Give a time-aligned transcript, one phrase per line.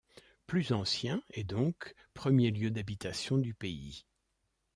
[0.47, 4.03] Plus ancien et donc premier lieu d'habitation du pays.